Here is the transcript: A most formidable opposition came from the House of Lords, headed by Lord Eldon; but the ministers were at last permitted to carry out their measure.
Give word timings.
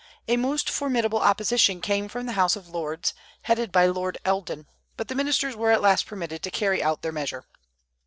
A 0.27 0.35
most 0.35 0.67
formidable 0.67 1.19
opposition 1.19 1.79
came 1.79 2.07
from 2.09 2.25
the 2.25 2.31
House 2.31 2.55
of 2.55 2.67
Lords, 2.67 3.13
headed 3.43 3.71
by 3.71 3.85
Lord 3.85 4.17
Eldon; 4.25 4.65
but 4.97 5.09
the 5.09 5.13
ministers 5.13 5.55
were 5.55 5.69
at 5.69 5.79
last 5.83 6.07
permitted 6.07 6.41
to 6.41 6.49
carry 6.49 6.81
out 6.81 7.03
their 7.03 7.11
measure. 7.11 7.45